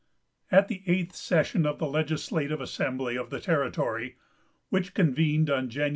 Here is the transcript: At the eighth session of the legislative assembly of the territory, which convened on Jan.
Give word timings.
At 0.51 0.67
the 0.67 0.81
eighth 0.87 1.13
session 1.15 1.67
of 1.67 1.77
the 1.77 1.85
legislative 1.85 2.59
assembly 2.59 3.15
of 3.15 3.29
the 3.29 3.39
territory, 3.39 4.15
which 4.69 4.95
convened 4.95 5.51
on 5.51 5.69
Jan. 5.69 5.89